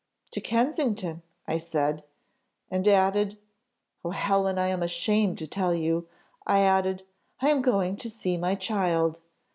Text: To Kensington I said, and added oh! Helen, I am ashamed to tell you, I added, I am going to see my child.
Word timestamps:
To 0.31 0.41
Kensington 0.41 1.21
I 1.47 1.59
said, 1.59 2.03
and 2.71 2.87
added 2.87 3.37
oh! 4.03 4.09
Helen, 4.09 4.57
I 4.57 4.69
am 4.69 4.81
ashamed 4.81 5.37
to 5.37 5.45
tell 5.45 5.75
you, 5.75 6.07
I 6.43 6.61
added, 6.61 7.03
I 7.39 7.49
am 7.49 7.61
going 7.61 7.97
to 7.97 8.09
see 8.09 8.35
my 8.35 8.55
child. 8.55 9.21